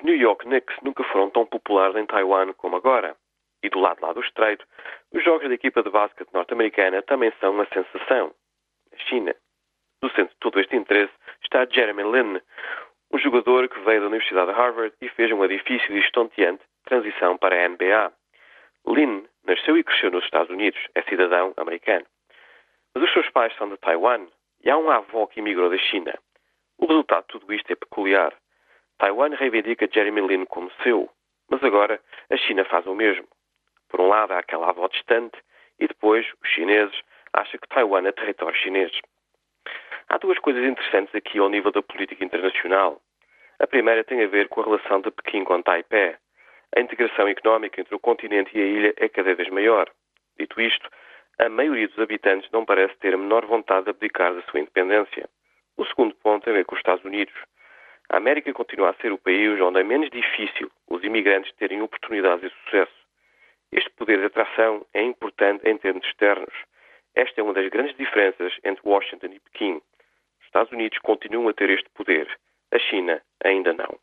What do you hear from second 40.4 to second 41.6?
coisas interessantes aqui ao